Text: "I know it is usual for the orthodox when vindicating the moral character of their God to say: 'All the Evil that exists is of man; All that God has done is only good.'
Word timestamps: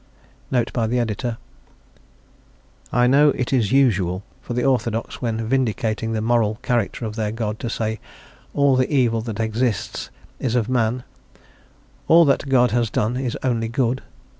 "I 0.55 0.65
know 3.05 3.29
it 3.29 3.53
is 3.53 3.71
usual 3.71 4.23
for 4.41 4.53
the 4.55 4.63
orthodox 4.65 5.21
when 5.21 5.47
vindicating 5.47 6.13
the 6.13 6.21
moral 6.23 6.55
character 6.63 7.05
of 7.05 7.15
their 7.15 7.31
God 7.31 7.59
to 7.59 7.69
say: 7.69 7.99
'All 8.55 8.75
the 8.75 8.91
Evil 8.91 9.21
that 9.21 9.39
exists 9.39 10.09
is 10.39 10.55
of 10.55 10.67
man; 10.67 11.03
All 12.07 12.25
that 12.25 12.49
God 12.49 12.71
has 12.71 12.89
done 12.89 13.15
is 13.15 13.37
only 13.43 13.67
good.' 13.67 14.01